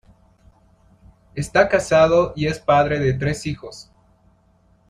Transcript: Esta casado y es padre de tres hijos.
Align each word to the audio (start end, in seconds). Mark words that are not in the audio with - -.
Esta 1.35 1.69
casado 1.69 2.33
y 2.35 2.47
es 2.47 2.57
padre 2.57 2.97
de 2.97 3.13
tres 3.13 3.45
hijos. 3.45 3.91